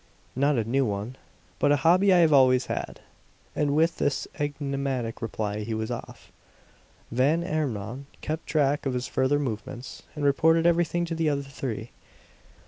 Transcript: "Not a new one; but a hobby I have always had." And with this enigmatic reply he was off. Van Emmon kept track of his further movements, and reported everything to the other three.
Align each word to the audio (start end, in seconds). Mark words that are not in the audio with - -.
"Not 0.35 0.57
a 0.57 0.63
new 0.63 0.83
one; 0.83 1.15
but 1.59 1.71
a 1.71 1.75
hobby 1.85 2.11
I 2.11 2.17
have 2.21 2.33
always 2.33 2.65
had." 2.65 3.01
And 3.55 3.75
with 3.75 3.97
this 3.97 4.27
enigmatic 4.39 5.21
reply 5.21 5.59
he 5.59 5.75
was 5.75 5.91
off. 5.91 6.31
Van 7.11 7.43
Emmon 7.43 8.07
kept 8.19 8.47
track 8.47 8.87
of 8.87 8.95
his 8.95 9.05
further 9.05 9.37
movements, 9.37 10.01
and 10.15 10.25
reported 10.25 10.65
everything 10.65 11.05
to 11.05 11.13
the 11.13 11.29
other 11.29 11.43
three. 11.43 11.91